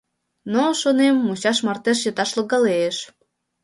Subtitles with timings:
[0.51, 2.95] Но, шонем, мучаш марте чыташ логалеш.